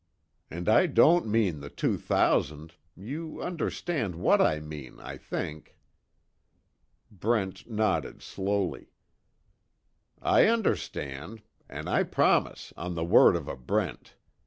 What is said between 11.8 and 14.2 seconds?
I promise on the word of a Brent.